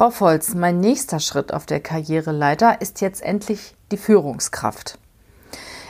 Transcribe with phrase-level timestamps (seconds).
[0.00, 4.98] Frau Volz, mein nächster Schritt auf der Karriereleiter ist jetzt endlich die Führungskraft.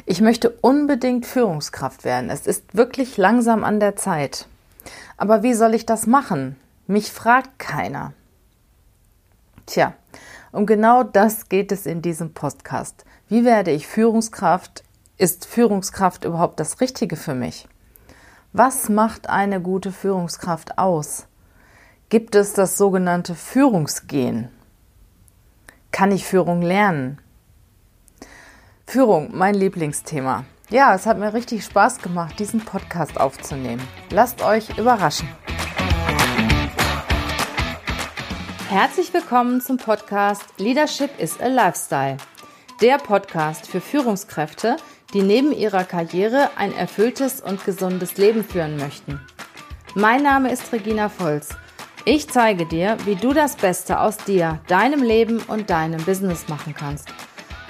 [0.05, 2.29] Ich möchte unbedingt Führungskraft werden.
[2.29, 4.49] Es ist wirklich langsam an der Zeit.
[5.17, 6.57] Aber wie soll ich das machen?
[6.89, 8.13] Mich fragt keiner.
[9.67, 9.95] Tja,
[10.51, 13.05] um genau das geht es in diesem Podcast.
[13.29, 14.83] Wie werde ich Führungskraft?
[15.19, 17.69] Ist Führungskraft überhaupt das Richtige für mich?
[18.53, 21.29] Was macht eine gute Führungskraft aus?
[22.11, 24.49] Gibt es das sogenannte Führungsgehen?
[25.93, 27.21] Kann ich Führung lernen?
[28.85, 30.45] Führung, mein Lieblingsthema.
[30.71, 33.81] Ja, es hat mir richtig Spaß gemacht, diesen Podcast aufzunehmen.
[34.11, 35.29] Lasst euch überraschen.
[38.69, 42.17] Herzlich willkommen zum Podcast Leadership is a Lifestyle.
[42.83, 44.79] Der Podcast für Führungskräfte,
[45.15, 49.21] die neben ihrer Karriere ein erfülltes und gesundes Leben führen möchten.
[49.95, 51.51] Mein Name ist Regina Volz
[52.05, 56.75] ich zeige dir, wie du das Beste aus dir, deinem Leben und deinem Business machen
[56.75, 57.13] kannst.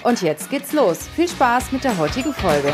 [0.05, 1.09] Und jetzt geht's los.
[1.09, 2.73] Viel Spaß mit der heutigen Folge.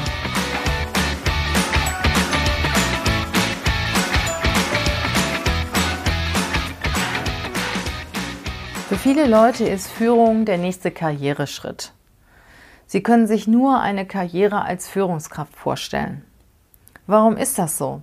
[8.89, 11.93] Für viele Leute ist Führung der nächste Karriereschritt.
[12.87, 16.23] Sie können sich nur eine Karriere als Führungskraft vorstellen.
[17.07, 18.03] Warum ist das so?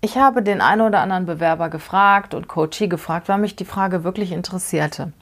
[0.00, 4.04] Ich habe den einen oder anderen Bewerber gefragt und Coachie gefragt, weil mich die Frage
[4.04, 5.12] wirklich interessierte.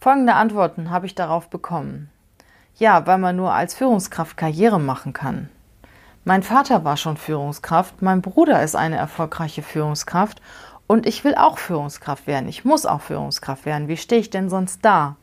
[0.00, 2.08] Folgende Antworten habe ich darauf bekommen.
[2.76, 5.50] Ja, weil man nur als Führungskraft Karriere machen kann.
[6.24, 10.40] Mein Vater war schon Führungskraft, mein Bruder ist eine erfolgreiche Führungskraft
[10.86, 12.48] und ich will auch Führungskraft werden.
[12.48, 13.88] Ich muss auch Führungskraft werden.
[13.88, 15.16] Wie stehe ich denn sonst da?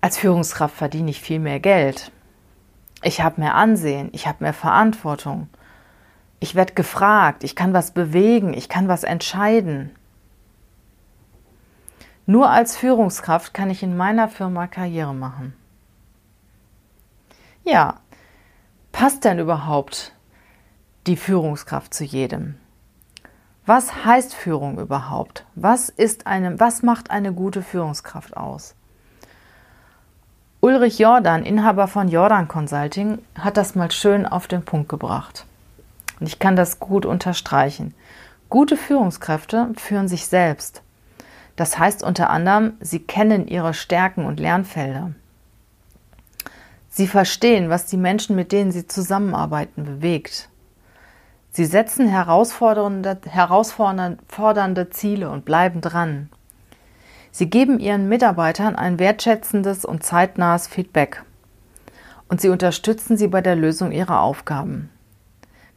[0.00, 2.12] Als Führungskraft verdiene ich viel mehr Geld.
[3.02, 5.48] Ich habe mehr Ansehen, ich habe mehr Verantwortung.
[6.42, 9.94] Ich werde gefragt, ich kann was bewegen, ich kann was entscheiden.
[12.26, 15.54] Nur als Führungskraft kann ich in meiner Firma Karriere machen.
[17.62, 18.00] Ja,
[18.90, 20.16] passt denn überhaupt
[21.06, 22.56] die Führungskraft zu jedem?
[23.64, 25.46] Was heißt Führung überhaupt?
[25.54, 28.74] Was ist eine, was macht eine gute Führungskraft aus?
[30.58, 35.46] Ulrich Jordan, Inhaber von Jordan Consulting, hat das mal schön auf den Punkt gebracht.
[36.22, 37.94] Und ich kann das gut unterstreichen.
[38.48, 40.80] Gute Führungskräfte führen sich selbst.
[41.56, 45.14] Das heißt unter anderem, sie kennen ihre Stärken und Lernfelder.
[46.88, 50.48] Sie verstehen, was die Menschen, mit denen sie zusammenarbeiten, bewegt.
[51.50, 56.30] Sie setzen herausfordernde, herausfordernde Ziele und bleiben dran.
[57.32, 61.24] Sie geben ihren Mitarbeitern ein wertschätzendes und zeitnahes Feedback.
[62.28, 64.91] Und sie unterstützen sie bei der Lösung ihrer Aufgaben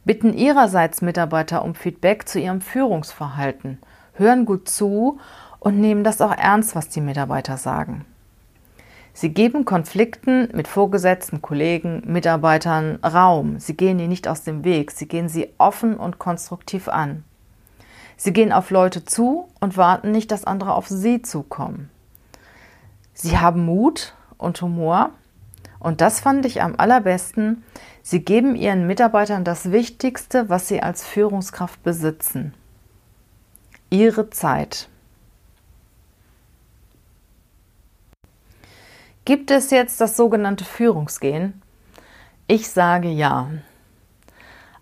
[0.06, 3.78] bitten ihrerseits Mitarbeiter um Feedback zu ihrem Führungsverhalten,
[4.14, 5.18] hören gut zu
[5.58, 8.06] und nehmen das auch ernst, was die Mitarbeiter sagen.
[9.12, 13.58] Sie geben Konflikten mit Vorgesetzten, Kollegen, Mitarbeitern Raum.
[13.58, 14.90] Sie gehen ihnen nicht aus dem Weg.
[14.90, 17.24] Sie gehen sie offen und konstruktiv an.
[18.18, 21.90] Sie gehen auf Leute zu und warten nicht, dass andere auf sie zukommen.
[23.14, 25.10] Sie haben Mut und Humor.
[25.78, 27.64] Und das fand ich am allerbesten.
[28.08, 32.54] Sie geben ihren Mitarbeitern das Wichtigste, was sie als Führungskraft besitzen.
[33.90, 34.88] Ihre Zeit.
[39.24, 41.60] Gibt es jetzt das sogenannte Führungsgehen?
[42.46, 43.50] Ich sage ja.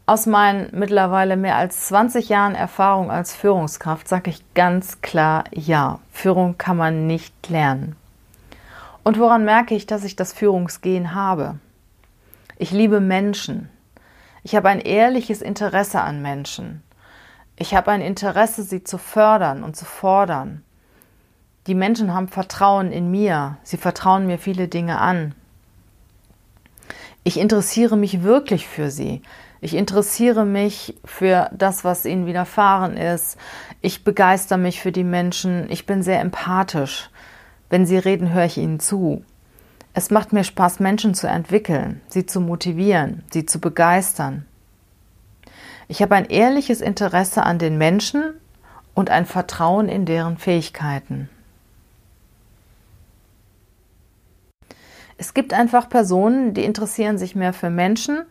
[0.04, 5.98] Aus meinen mittlerweile mehr als 20 Jahren Erfahrung als Führungskraft sage ich ganz klar ja.
[6.12, 7.96] Führung kann man nicht lernen.
[9.02, 11.58] Und woran merke ich, dass ich das Führungsgehen habe?
[12.64, 13.68] Ich liebe Menschen.
[14.42, 16.82] Ich habe ein ehrliches Interesse an Menschen.
[17.56, 20.64] Ich habe ein Interesse, sie zu fördern und zu fordern.
[21.66, 23.58] Die Menschen haben Vertrauen in mir.
[23.64, 25.34] Sie vertrauen mir viele Dinge an.
[27.22, 29.20] Ich interessiere mich wirklich für sie.
[29.60, 33.36] Ich interessiere mich für das, was ihnen widerfahren ist.
[33.82, 35.70] Ich begeister mich für die Menschen.
[35.70, 37.10] Ich bin sehr empathisch.
[37.68, 39.22] Wenn sie reden, höre ich ihnen zu.
[39.96, 44.44] Es macht mir Spaß, Menschen zu entwickeln, sie zu motivieren, sie zu begeistern.
[45.86, 48.34] Ich habe ein ehrliches Interesse an den Menschen
[48.92, 51.28] und ein Vertrauen in deren Fähigkeiten.
[55.16, 58.24] Es gibt einfach Personen, die interessieren sich mehr für Menschen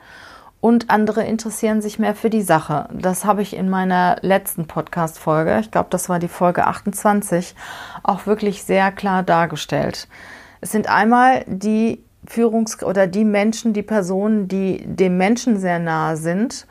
[0.59, 2.89] und andere interessieren sich mehr für die Sache.
[2.91, 7.55] Das habe ich in meiner letzten Podcast-Folge, ich glaube, das war die Folge 28,
[8.03, 10.09] auch wirklich sehr klar dargestellt.
[10.63, 16.15] Es sind einmal die Führungs- oder die Menschen, die Personen, die dem Menschen sehr nahe
[16.15, 16.65] sind,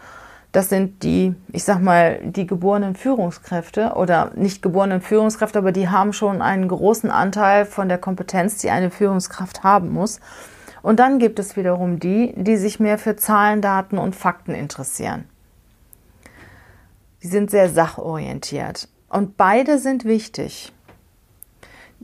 [0.53, 5.89] Das sind die, ich sag mal, die geborenen Führungskräfte oder nicht geborenen Führungskräfte, aber die
[5.89, 10.21] haben schon einen großen Anteil von der Kompetenz, die eine Führungskraft haben muss.
[10.83, 15.25] Und dann gibt es wiederum die, die sich mehr für Zahlen, Daten und Fakten interessieren.
[17.23, 18.89] Die sind sehr sachorientiert.
[19.09, 20.73] Und beide sind wichtig.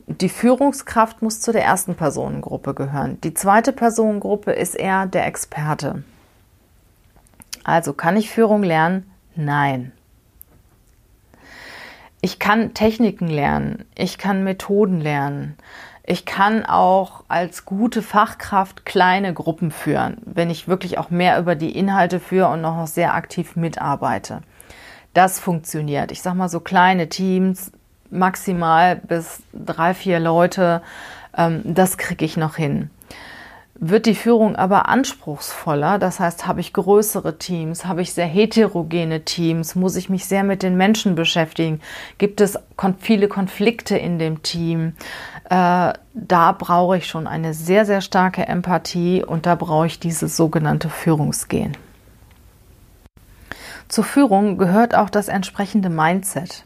[0.09, 3.21] Die Führungskraft muss zu der ersten Personengruppe gehören.
[3.21, 6.03] Die zweite Personengruppe ist eher der Experte.
[7.63, 9.09] Also kann ich Führung lernen?
[9.35, 9.91] Nein.
[12.21, 15.55] Ich kann Techniken lernen, ich kann Methoden lernen,
[16.03, 21.53] ich kann auch als gute Fachkraft kleine Gruppen führen, wenn ich wirklich auch mehr über
[21.55, 24.41] die Inhalte führe und noch sehr aktiv mitarbeite.
[25.13, 26.11] Das funktioniert.
[26.11, 27.71] Ich sage mal so kleine Teams,
[28.09, 30.81] maximal bis drei, vier Leute,
[31.37, 32.89] ähm, das kriege ich noch hin.
[33.81, 39.23] Wird die Führung aber anspruchsvoller, das heißt, habe ich größere Teams, habe ich sehr heterogene
[39.23, 41.79] Teams, muss ich mich sehr mit den Menschen beschäftigen,
[42.17, 42.59] gibt es
[42.99, 44.95] viele Konflikte in dem Team,
[45.45, 50.35] äh, da brauche ich schon eine sehr, sehr starke Empathie und da brauche ich dieses
[50.35, 51.77] sogenannte Führungsgehen.
[53.87, 56.65] Zur Führung gehört auch das entsprechende Mindset.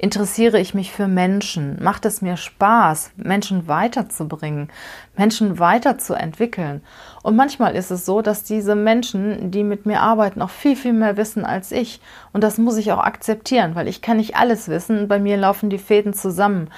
[0.00, 1.82] Interessiere ich mich für Menschen?
[1.82, 4.68] Macht es mir Spaß, Menschen weiterzubringen,
[5.16, 6.82] Menschen weiterzuentwickeln?
[7.24, 10.92] Und manchmal ist es so, dass diese Menschen, die mit mir arbeiten, auch viel, viel
[10.92, 12.00] mehr wissen als ich.
[12.32, 15.08] Und das muss ich auch akzeptieren, weil ich kann nicht alles wissen.
[15.08, 16.70] Bei mir laufen die Fäden zusammen.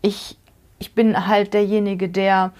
[0.00, 0.38] Ich,
[0.78, 2.52] ich bin halt derjenige, der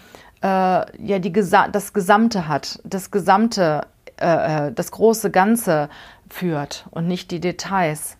[0.42, 3.86] äh, ja die, das Gesamte hat, das Gesamte,
[4.20, 5.88] äh, äh, das große Ganze
[6.28, 8.18] führt und nicht die Details.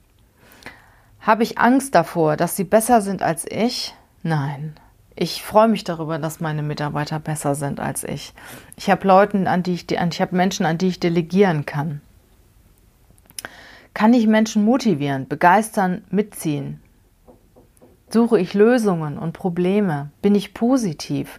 [1.22, 3.94] Habe ich Angst davor, dass sie besser sind als ich?
[4.24, 4.74] Nein.
[5.14, 8.34] Ich freue mich darüber, dass meine Mitarbeiter besser sind als ich.
[8.76, 12.00] Ich habe Leute, an die ich, ich habe Menschen, an die ich delegieren kann.
[13.94, 16.80] Kann ich Menschen motivieren, begeistern, mitziehen?
[18.08, 20.10] Suche ich Lösungen und Probleme?
[20.22, 21.38] Bin ich positiv?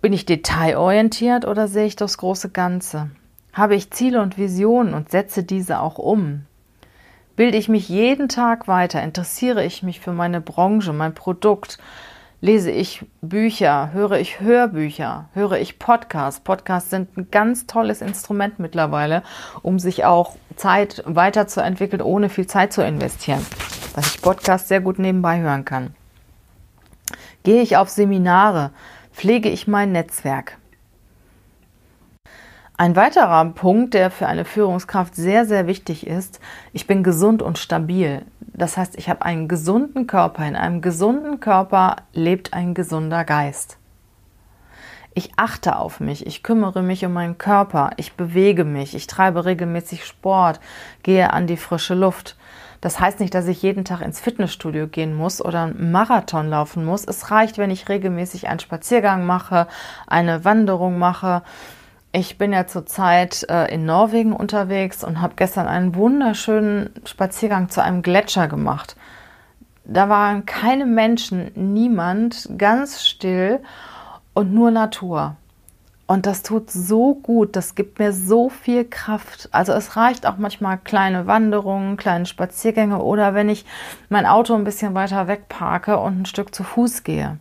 [0.00, 3.10] Bin ich detailorientiert oder sehe ich das große Ganze?
[3.52, 6.46] Habe ich Ziele und Visionen und setze diese auch um?
[7.36, 9.02] Bilde ich mich jeden Tag weiter?
[9.02, 11.78] Interessiere ich mich für meine Branche, mein Produkt?
[12.42, 13.92] Lese ich Bücher?
[13.92, 15.28] Höre ich Hörbücher?
[15.34, 16.40] Höre ich Podcasts?
[16.40, 19.22] Podcasts sind ein ganz tolles Instrument mittlerweile,
[19.62, 23.44] um sich auch Zeit weiterzuentwickeln, ohne viel Zeit zu investieren.
[23.94, 25.94] Dass ich Podcasts sehr gut nebenbei hören kann.
[27.42, 28.70] Gehe ich auf Seminare?
[29.12, 30.56] Pflege ich mein Netzwerk?
[32.80, 36.40] Ein weiterer Punkt, der für eine Führungskraft sehr, sehr wichtig ist,
[36.72, 38.22] ich bin gesund und stabil.
[38.40, 40.46] Das heißt, ich habe einen gesunden Körper.
[40.46, 43.76] In einem gesunden Körper lebt ein gesunder Geist.
[45.12, 49.44] Ich achte auf mich, ich kümmere mich um meinen Körper, ich bewege mich, ich treibe
[49.44, 50.58] regelmäßig Sport,
[51.02, 52.38] gehe an die frische Luft.
[52.80, 56.86] Das heißt nicht, dass ich jeden Tag ins Fitnessstudio gehen muss oder einen Marathon laufen
[56.86, 57.04] muss.
[57.04, 59.66] Es reicht, wenn ich regelmäßig einen Spaziergang mache,
[60.06, 61.42] eine Wanderung mache,
[62.12, 67.82] ich bin ja zurzeit äh, in Norwegen unterwegs und habe gestern einen wunderschönen Spaziergang zu
[67.82, 68.96] einem Gletscher gemacht.
[69.84, 73.60] Da waren keine Menschen, niemand, ganz still
[74.34, 75.36] und nur Natur.
[76.06, 79.48] Und das tut so gut, das gibt mir so viel Kraft.
[79.52, 83.64] Also es reicht auch manchmal kleine Wanderungen, kleine Spaziergänge oder wenn ich
[84.08, 87.38] mein Auto ein bisschen weiter weg parke und ein Stück zu Fuß gehe.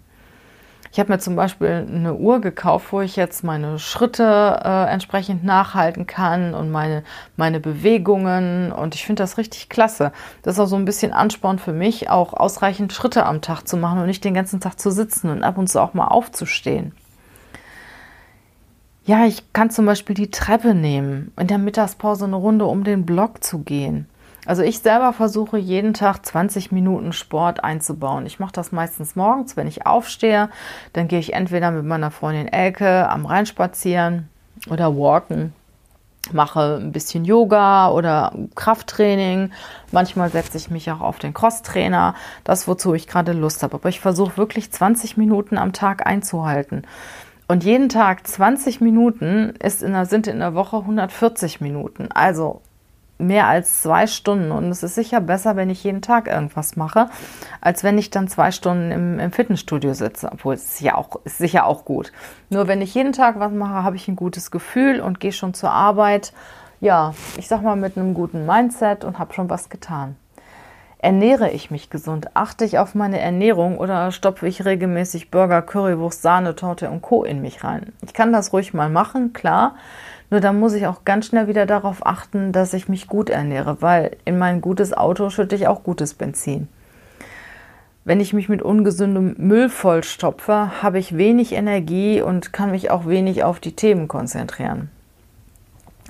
[0.91, 5.43] Ich habe mir zum Beispiel eine Uhr gekauft, wo ich jetzt meine Schritte äh, entsprechend
[5.43, 7.03] nachhalten kann und meine,
[7.37, 8.71] meine Bewegungen.
[8.71, 10.11] Und ich finde das richtig klasse.
[10.41, 13.77] Das ist auch so ein bisschen Ansporn für mich, auch ausreichend Schritte am Tag zu
[13.77, 16.93] machen und nicht den ganzen Tag zu sitzen und ab und zu auch mal aufzustehen.
[19.05, 23.05] Ja, ich kann zum Beispiel die Treppe nehmen, in der Mittagspause eine Runde um den
[23.05, 24.07] Block zu gehen.
[24.45, 28.25] Also ich selber versuche jeden Tag 20 Minuten Sport einzubauen.
[28.25, 30.49] Ich mache das meistens morgens, wenn ich aufstehe.
[30.93, 34.29] Dann gehe ich entweder mit meiner Freundin Elke am Rhein spazieren
[34.69, 35.53] oder walken.
[36.31, 39.51] Mache ein bisschen Yoga oder Krafttraining.
[39.91, 42.13] Manchmal setze ich mich auch auf den Crosstrainer.
[42.43, 43.75] Das, wozu ich gerade Lust habe.
[43.75, 46.83] Aber ich versuche wirklich 20 Minuten am Tag einzuhalten.
[47.47, 52.09] Und jeden Tag 20 Minuten ist in der, sind in der Woche 140 Minuten.
[52.11, 52.61] Also
[53.19, 54.51] mehr als zwei Stunden.
[54.51, 57.09] Und es ist sicher besser, wenn ich jeden Tag irgendwas mache,
[57.61, 60.29] als wenn ich dann zwei Stunden im, im Fitnessstudio sitze.
[60.31, 62.11] Obwohl es ist ja auch, ist sicher auch gut.
[62.49, 65.53] Nur wenn ich jeden Tag was mache, habe ich ein gutes Gefühl und gehe schon
[65.53, 66.33] zur Arbeit.
[66.79, 70.15] Ja, ich sag mal mit einem guten Mindset und habe schon was getan.
[71.01, 72.35] Ernähre ich mich gesund?
[72.35, 77.23] Achte ich auf meine Ernährung oder stopfe ich regelmäßig Burger, Currywurst, Sahne, Torte und Co.
[77.23, 77.93] in mich rein?
[78.05, 79.75] Ich kann das ruhig mal machen, klar.
[80.29, 83.81] Nur dann muss ich auch ganz schnell wieder darauf achten, dass ich mich gut ernähre,
[83.81, 86.67] weil in mein gutes Auto schütte ich auch gutes Benzin.
[88.05, 93.07] Wenn ich mich mit ungesundem Müll vollstopfe, habe ich wenig Energie und kann mich auch
[93.07, 94.89] wenig auf die Themen konzentrieren.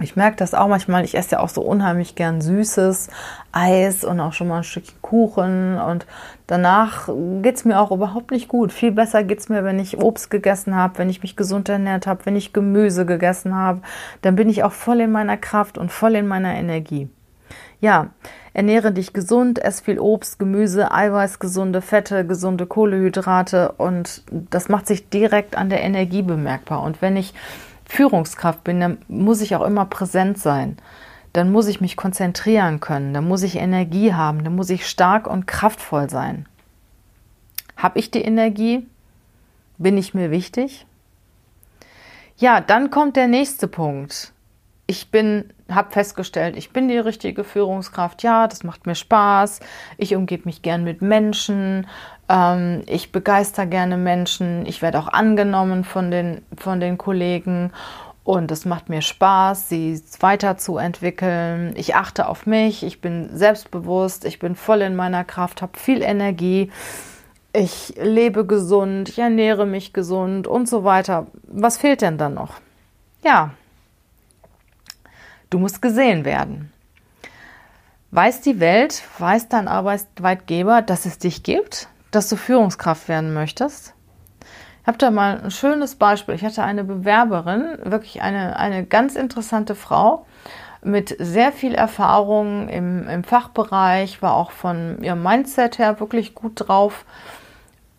[0.01, 3.09] Ich merke das auch manchmal, ich esse ja auch so unheimlich gern süßes
[3.51, 6.05] Eis und auch schon mal ein Stückchen Kuchen und
[6.45, 7.09] danach
[7.41, 8.71] geht es mir auch überhaupt nicht gut.
[8.71, 12.05] Viel besser geht es mir, wenn ich Obst gegessen habe, wenn ich mich gesund ernährt
[12.05, 13.81] habe, wenn ich Gemüse gegessen habe.
[14.21, 17.09] Dann bin ich auch voll in meiner Kraft und voll in meiner Energie.
[17.81, 18.07] Ja,
[18.53, 24.85] ernähre dich gesund, ess viel Obst, Gemüse, Eiweiß, gesunde Fette, gesunde Kohlehydrate und das macht
[24.85, 26.83] sich direkt an der Energie bemerkbar.
[26.83, 27.33] Und wenn ich
[27.89, 30.77] Führungskraft bin, dann muss ich auch immer präsent sein.
[31.33, 35.27] Dann muss ich mich konzentrieren können, dann muss ich Energie haben, dann muss ich stark
[35.27, 36.47] und kraftvoll sein.
[37.75, 38.85] Habe ich die Energie?
[39.79, 40.85] Bin ich mir wichtig?
[42.37, 44.33] Ja, dann kommt der nächste Punkt.
[44.89, 48.23] Ich bin, habe festgestellt, ich bin die richtige Führungskraft.
[48.23, 49.59] Ja, das macht mir Spaß.
[49.99, 51.85] Ich umgebe mich gern mit Menschen.
[52.27, 54.65] Ähm, ich begeister gerne Menschen.
[54.65, 57.71] Ich werde auch angenommen von den, von den Kollegen.
[58.23, 61.75] Und es macht mir Spaß, sie weiterzuentwickeln.
[61.75, 66.01] Ich achte auf mich, ich bin selbstbewusst, ich bin voll in meiner Kraft, habe viel
[66.01, 66.71] Energie.
[67.53, 71.27] Ich lebe gesund, ich ernähre mich gesund und so weiter.
[71.43, 72.55] Was fehlt denn dann noch?
[73.23, 73.51] Ja,
[75.49, 76.71] du musst gesehen werden.
[78.11, 81.87] Weiß die Welt, weiß dein Arbeitgeber, dass es dich gibt?
[82.11, 83.93] dass du Führungskraft werden möchtest.
[84.81, 86.35] Ich habe da mal ein schönes Beispiel.
[86.35, 90.25] Ich hatte eine Bewerberin, wirklich eine, eine ganz interessante Frau
[90.81, 96.53] mit sehr viel Erfahrung im, im Fachbereich, war auch von ihrem Mindset her wirklich gut
[96.55, 97.05] drauf,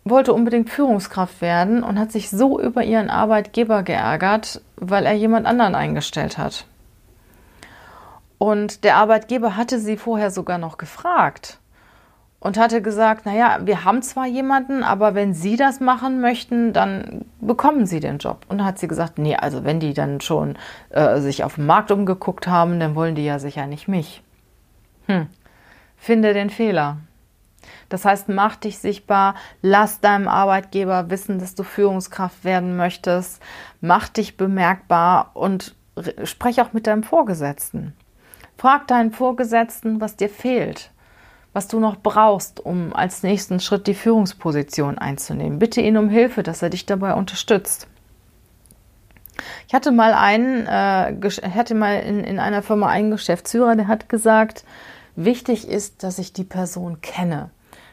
[0.03, 5.45] wollte unbedingt Führungskraft werden und hat sich so über ihren Arbeitgeber geärgert, weil er jemand
[5.45, 6.65] anderen eingestellt hat.
[8.41, 11.59] Und der Arbeitgeber hatte sie vorher sogar noch gefragt,
[12.39, 17.25] und hatte gesagt, naja, wir haben zwar jemanden, aber wenn Sie das machen möchten, dann
[17.39, 18.47] bekommen Sie den Job.
[18.49, 20.57] Und hat sie gesagt, nee, also wenn die dann schon
[20.89, 24.23] äh, sich auf dem Markt umgeguckt haben, dann wollen die ja sicher nicht mich.
[25.05, 25.27] Hm.
[25.95, 26.97] Finde den Fehler.
[27.89, 33.39] Das heißt, mach dich sichtbar, lass deinem Arbeitgeber wissen, dass du Führungskraft werden möchtest,
[33.81, 35.75] mach dich bemerkbar und
[36.23, 37.93] sprech auch mit deinem Vorgesetzten.
[38.57, 40.91] Frag deinen Vorgesetzten, was dir fehlt
[41.53, 45.59] was du noch brauchst, um als nächsten Schritt die Führungsposition einzunehmen.
[45.59, 47.87] Bitte ihn um Hilfe, dass er dich dabei unterstützt.
[49.67, 54.07] Ich hatte mal einen, äh, hatte mal in, in einer Firma einen Geschäftsführer, der hat
[54.07, 54.65] gesagt,
[55.15, 57.49] wichtig ist, dass ich die Person kenne,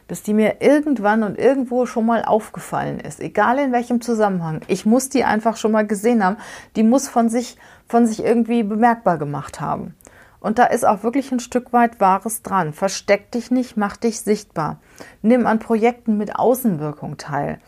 [0.09, 4.61] dass die mir irgendwann und irgendwo schon mal aufgefallen ist, egal in welchem Zusammenhang.
[4.69, 6.37] Ich muss die einfach schon mal gesehen haben.
[6.77, 7.57] Die muss von sich,
[7.89, 9.95] von sich irgendwie bemerkbar gemacht haben.
[10.41, 12.73] Und da ist auch wirklich ein Stück weit Wahres dran.
[12.73, 14.81] Versteck dich nicht, mach dich sichtbar.
[15.23, 17.59] Nimm an Projekten mit Außenwirkung teil.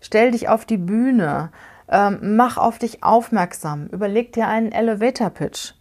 [0.00, 1.50] Stell dich auf die Bühne.
[1.88, 3.86] Ähm, mach auf dich aufmerksam.
[3.88, 5.74] Überleg dir einen Elevator Pitch.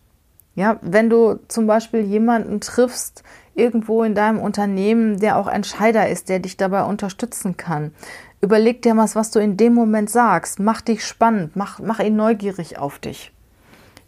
[0.55, 6.29] Ja, wenn du zum Beispiel jemanden triffst, irgendwo in deinem Unternehmen, der auch Entscheider ist,
[6.29, 7.93] der dich dabei unterstützen kann.
[8.41, 10.59] Überleg dir was, was du in dem Moment sagst.
[10.59, 13.31] Mach dich spannend, mach, mach ihn neugierig auf dich.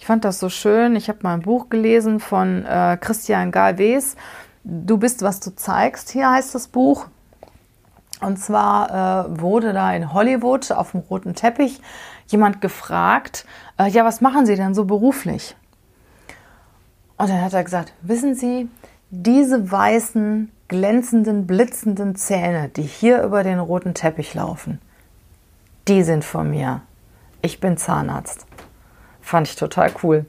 [0.02, 0.96] Ich fand das so schön.
[0.96, 4.16] Ich habe mal ein Buch gelesen von äh, Christian Galvez.
[4.64, 6.10] Du bist, was du zeigst.
[6.10, 7.06] Hier heißt das Buch.
[8.20, 11.80] Und zwar äh, wurde da in Hollywood auf dem roten Teppich
[12.26, 13.46] jemand gefragt,
[13.78, 15.56] äh, ja, was machen Sie denn so beruflich?
[17.18, 18.70] Und dann hat er gesagt, wissen Sie,
[19.12, 24.82] diese weißen, glänzenden, blitzenden Zähne, die hier über den roten Teppich laufen,
[25.88, 26.82] die sind von mir.
[27.44, 28.48] Ich bin Zahnarzt.
[29.22, 30.26] Fand ich total cool.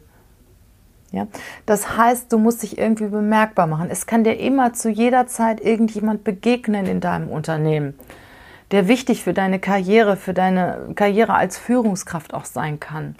[1.13, 1.27] Ja?
[1.67, 3.89] Das heißt, du musst dich irgendwie bemerkbar machen.
[3.91, 7.95] Es kann dir immer zu jeder Zeit irgendjemand begegnen in deinem Unternehmen,
[8.71, 13.15] der wichtig für deine Karriere, für deine Karriere als Führungskraft auch sein kann.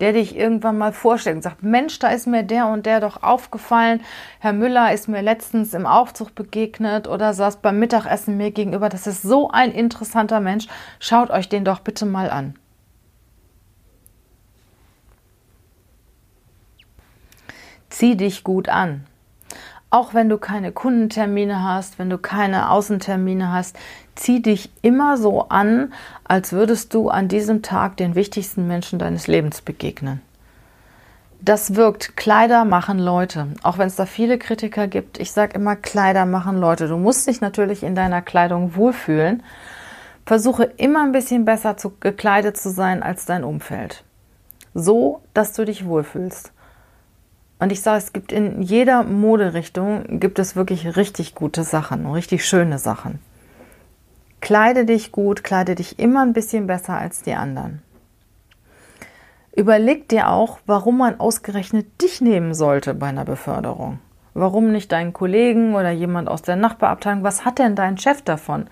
[0.00, 3.22] Der dich irgendwann mal vorstellt und sagt, Mensch, da ist mir der und der doch
[3.22, 4.00] aufgefallen.
[4.40, 8.88] Herr Müller ist mir letztens im Aufzug begegnet oder saß beim Mittagessen mir gegenüber.
[8.88, 10.66] Das ist so ein interessanter Mensch.
[10.98, 12.54] Schaut euch den doch bitte mal an.
[18.02, 19.04] Zieh dich gut an.
[19.88, 23.78] Auch wenn du keine Kundentermine hast, wenn du keine Außentermine hast,
[24.16, 25.92] zieh dich immer so an,
[26.24, 30.20] als würdest du an diesem Tag den wichtigsten Menschen deines Lebens begegnen.
[31.40, 32.16] Das wirkt.
[32.16, 33.46] Kleider machen Leute.
[33.62, 36.88] Auch wenn es da viele Kritiker gibt, ich sage immer, Kleider machen Leute.
[36.88, 39.44] Du musst dich natürlich in deiner Kleidung wohlfühlen.
[40.26, 44.02] Versuche immer ein bisschen besser zu, gekleidet zu sein als dein Umfeld.
[44.74, 46.51] so, dass du dich wohlfühlst.
[47.62, 52.44] Und ich sage, es gibt in jeder Moderichtung gibt es wirklich richtig gute Sachen, richtig
[52.44, 53.20] schöne Sachen.
[54.40, 57.80] Kleide dich gut, kleide dich immer ein bisschen besser als die anderen.
[59.54, 64.00] Überleg dir auch, warum man ausgerechnet dich nehmen sollte bei einer Beförderung.
[64.34, 67.22] Warum nicht deinen Kollegen oder jemand aus der Nachbarabteilung?
[67.22, 68.66] Was hat denn dein Chef davon?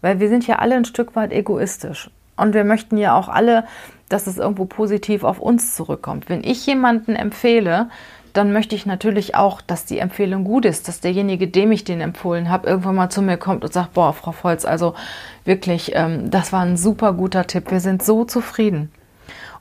[0.00, 2.08] Weil wir sind ja alle ein Stück weit egoistisch.
[2.36, 3.64] Und wir möchten ja auch alle,
[4.08, 6.28] dass es irgendwo positiv auf uns zurückkommt.
[6.28, 7.90] Wenn ich jemanden empfehle,
[8.38, 12.00] dann möchte ich natürlich auch, dass die Empfehlung gut ist, dass derjenige, dem ich den
[12.00, 14.94] empfohlen habe, irgendwann mal zu mir kommt und sagt, boah, Frau Volz, also
[15.44, 18.92] wirklich, ähm, das war ein super guter Tipp, wir sind so zufrieden.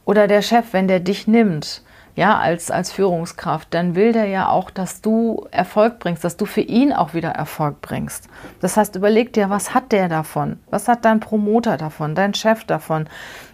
[0.06, 1.82] Oder der Chef, wenn der dich nimmt,
[2.16, 6.46] ja, als, als Führungskraft, dann will der ja auch, dass du Erfolg bringst, dass du
[6.46, 8.30] für ihn auch wieder Erfolg bringst.
[8.60, 10.60] Das heißt, überleg dir, was hat der davon?
[10.70, 13.10] Was hat dein Promoter davon, dein Chef davon,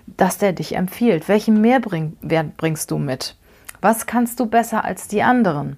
[0.06, 1.30] dass der dich empfiehlt?
[1.30, 3.38] Welchen Mehrwert bringst du mit?
[3.84, 5.76] Was kannst du besser als die anderen?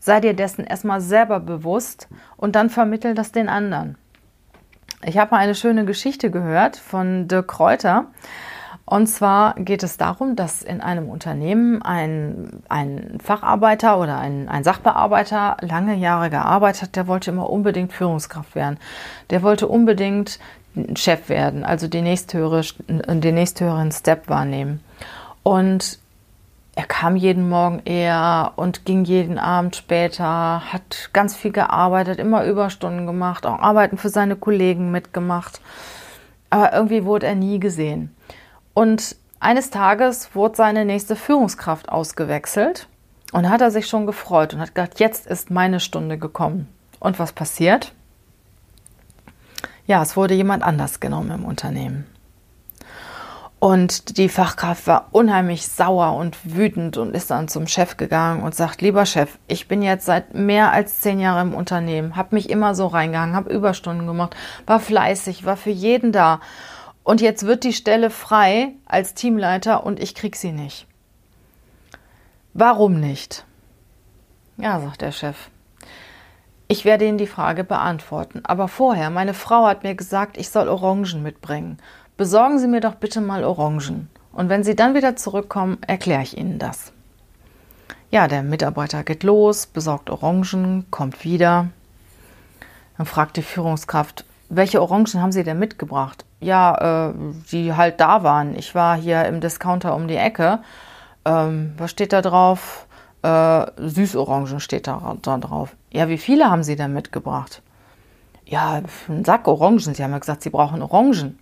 [0.00, 3.96] Sei dir dessen erstmal selber bewusst und dann vermittel das den anderen.
[5.04, 8.06] Ich habe mal eine schöne Geschichte gehört von Dirk Kräuter.
[8.86, 14.64] Und zwar geht es darum, dass in einem Unternehmen ein, ein Facharbeiter oder ein, ein
[14.64, 18.78] Sachbearbeiter lange Jahre gearbeitet hat, der wollte immer unbedingt Führungskraft werden.
[19.30, 20.40] Der wollte unbedingt
[20.96, 24.80] Chef werden, also den nächsthöheren, den nächsthöheren Step wahrnehmen.
[25.44, 26.00] Und
[26.78, 32.44] er kam jeden Morgen eher und ging jeden Abend später, hat ganz viel gearbeitet, immer
[32.44, 35.60] Überstunden gemacht, auch Arbeiten für seine Kollegen mitgemacht.
[36.50, 38.14] Aber irgendwie wurde er nie gesehen.
[38.74, 42.86] Und eines Tages wurde seine nächste Führungskraft ausgewechselt
[43.32, 46.68] und hat er sich schon gefreut und hat gedacht, jetzt ist meine Stunde gekommen.
[47.00, 47.92] Und was passiert?
[49.84, 52.06] Ja, es wurde jemand anders genommen im Unternehmen.
[53.60, 58.54] Und die Fachkraft war unheimlich sauer und wütend und ist dann zum Chef gegangen und
[58.54, 62.50] sagt, lieber Chef, ich bin jetzt seit mehr als zehn Jahren im Unternehmen, habe mich
[62.50, 64.36] immer so reingehangen, habe Überstunden gemacht,
[64.66, 66.40] war fleißig, war für jeden da.
[67.02, 70.86] Und jetzt wird die Stelle frei als Teamleiter und ich krieg sie nicht.
[72.54, 73.44] Warum nicht?
[74.56, 75.36] Ja, sagt der Chef.
[76.68, 78.42] Ich werde Ihnen die Frage beantworten.
[78.44, 81.78] Aber vorher, meine Frau hat mir gesagt, ich soll Orangen mitbringen
[82.18, 84.10] besorgen Sie mir doch bitte mal Orangen.
[84.32, 86.92] Und wenn Sie dann wieder zurückkommen, erkläre ich Ihnen das.
[88.10, 91.68] Ja, der Mitarbeiter geht los, besorgt Orangen, kommt wieder.
[92.98, 96.24] Dann fragt die Führungskraft, welche Orangen haben Sie denn mitgebracht?
[96.40, 97.14] Ja, äh,
[97.52, 98.56] die halt da waren.
[98.56, 100.60] Ich war hier im Discounter um die Ecke.
[101.24, 102.86] Ähm, was steht da drauf?
[103.22, 105.76] Äh, Süßorangen steht da, da drauf.
[105.90, 107.62] Ja, wie viele haben Sie denn mitgebracht?
[108.46, 109.94] Ja, einen Sack Orangen.
[109.94, 111.38] Sie haben ja gesagt, Sie brauchen Orangen.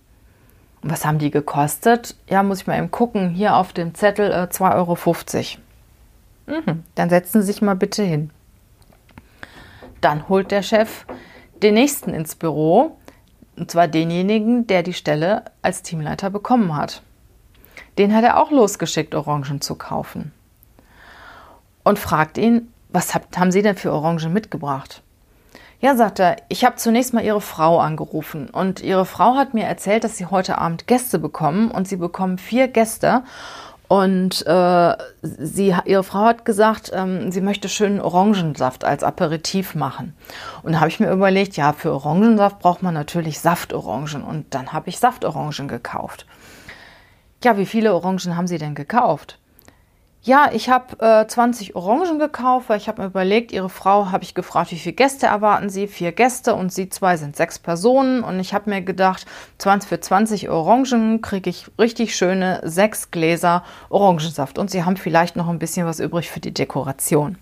[0.81, 2.15] Was haben die gekostet?
[2.29, 3.31] Ja, muss ich mal eben gucken.
[3.31, 5.57] Hier auf dem Zettel äh, 2,50
[6.47, 6.61] Euro.
[6.61, 8.29] Mhm, dann setzen Sie sich mal bitte hin.
[10.01, 11.05] Dann holt der Chef
[11.61, 12.97] den nächsten ins Büro,
[13.55, 17.01] und zwar denjenigen, der die Stelle als Teamleiter bekommen hat.
[17.97, 20.31] Den hat er auch losgeschickt, Orangen zu kaufen.
[21.83, 25.01] Und fragt ihn, was habt, haben Sie denn für Orangen mitgebracht?
[25.79, 29.65] Ja, sagt er, ich habe zunächst mal Ihre Frau angerufen und Ihre Frau hat mir
[29.65, 33.23] erzählt, dass Sie heute Abend Gäste bekommen und Sie bekommen vier Gäste.
[33.87, 40.13] Und äh, sie, ihre Frau hat gesagt, ähm, sie möchte schönen Orangensaft als Aperitif machen.
[40.63, 44.23] Und da habe ich mir überlegt, ja, für Orangensaft braucht man natürlich Saftorangen.
[44.23, 46.25] Und dann habe ich Saftorangen gekauft.
[47.45, 49.39] Ja, wie viele Orangen haben Sie denn gekauft?
[50.27, 54.25] Ja, ich habe äh, 20 Orangen gekauft, weil ich habe mir überlegt, Ihre Frau habe
[54.25, 55.87] ich gefragt, wie viele Gäste erwarten Sie?
[55.87, 58.25] Vier Gäste und Sie zwei sind sechs Personen.
[58.25, 59.25] Und ich habe mir gedacht,
[59.59, 64.59] 20 für 20 Orangen kriege ich richtig schöne sechs Gläser Orangensaft.
[64.59, 67.37] Und Sie haben vielleicht noch ein bisschen was übrig für die Dekoration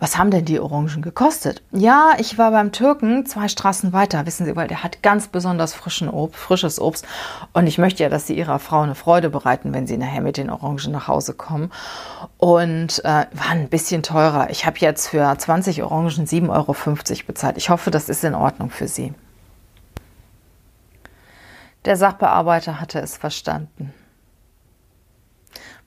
[0.00, 1.62] was haben denn die Orangen gekostet?
[1.72, 5.74] Ja, ich war beim Türken zwei Straßen weiter, wissen Sie, weil der hat ganz besonders
[5.74, 7.06] frischen Obst, frisches Obst.
[7.52, 10.38] Und ich möchte ja, dass Sie Ihrer Frau eine Freude bereiten, wenn Sie nachher mit
[10.38, 11.70] den Orangen nach Hause kommen.
[12.38, 14.48] Und äh, war ein bisschen teurer.
[14.48, 16.74] Ich habe jetzt für 20 Orangen 7,50 Euro
[17.26, 17.58] bezahlt.
[17.58, 19.12] Ich hoffe, das ist in Ordnung für Sie.
[21.84, 23.92] Der Sachbearbeiter hatte es verstanden.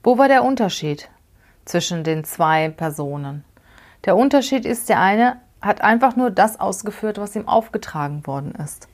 [0.04, 1.08] Wo war der Unterschied
[1.64, 3.44] zwischen den zwei Personen?
[4.04, 8.88] Der Unterschied ist, der eine hat einfach nur das ausgeführt, was ihm aufgetragen worden ist.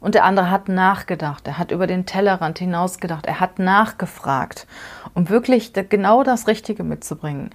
[0.00, 4.66] Und der andere hat nachgedacht, er hat über den Tellerrand hinausgedacht, er hat nachgefragt,
[5.14, 7.50] um wirklich genau das Richtige mitzubringen.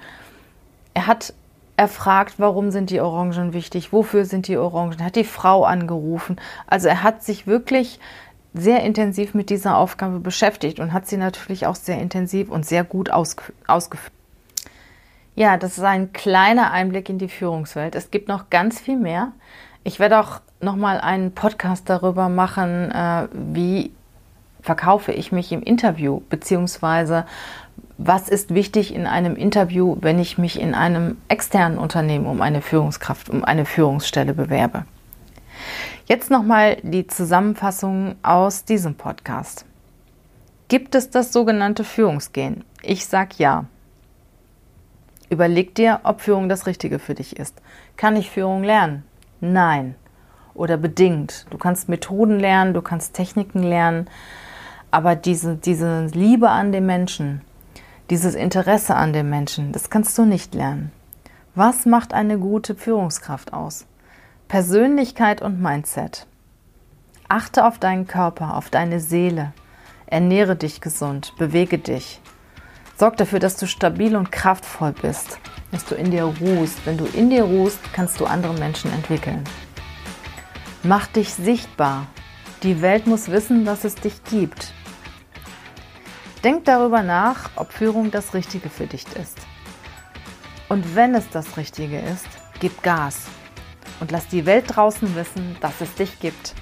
[0.93, 1.33] Er hat
[1.77, 6.39] erfragt, warum sind die Orangen wichtig, wofür sind die Orangen, er hat die Frau angerufen.
[6.67, 7.99] Also er hat sich wirklich
[8.53, 12.83] sehr intensiv mit dieser Aufgabe beschäftigt und hat sie natürlich auch sehr intensiv und sehr
[12.83, 14.11] gut ausgeführt.
[15.41, 17.95] Ja, das ist ein kleiner Einblick in die Führungswelt.
[17.95, 19.31] Es gibt noch ganz viel mehr.
[19.83, 23.91] Ich werde auch noch mal einen Podcast darüber machen, äh, wie
[24.61, 27.25] verkaufe ich mich im Interview, beziehungsweise
[27.97, 32.61] was ist wichtig in einem Interview, wenn ich mich in einem externen Unternehmen um eine
[32.61, 34.85] Führungskraft, um eine Führungsstelle bewerbe.
[36.05, 39.65] Jetzt nochmal die Zusammenfassung aus diesem Podcast.
[40.67, 42.63] Gibt es das sogenannte Führungsgehen?
[42.83, 43.65] Ich sage ja.
[45.31, 47.61] Überleg dir, ob Führung das Richtige für dich ist.
[47.95, 49.05] Kann ich Führung lernen?
[49.39, 49.95] Nein.
[50.53, 51.45] Oder bedingt.
[51.49, 54.09] Du kannst Methoden lernen, du kannst Techniken lernen,
[54.91, 57.41] aber diese, diese Liebe an den Menschen,
[58.09, 60.91] dieses Interesse an den Menschen, das kannst du nicht lernen.
[61.55, 63.85] Was macht eine gute Führungskraft aus?
[64.49, 66.27] Persönlichkeit und Mindset.
[67.29, 69.53] Achte auf deinen Körper, auf deine Seele.
[70.07, 72.19] Ernähre dich gesund, bewege dich.
[73.01, 75.39] Sorg dafür, dass du stabil und kraftvoll bist,
[75.71, 76.85] dass du in dir ruhst.
[76.85, 79.43] Wenn du in dir ruhst, kannst du andere Menschen entwickeln.
[80.83, 82.05] Mach dich sichtbar.
[82.61, 84.71] Die Welt muss wissen, dass es dich gibt.
[86.43, 89.39] Denk darüber nach, ob Führung das Richtige für dich ist.
[90.69, 92.27] Und wenn es das Richtige ist,
[92.59, 93.23] gib Gas
[93.99, 96.53] und lass die Welt draußen wissen, dass es dich gibt.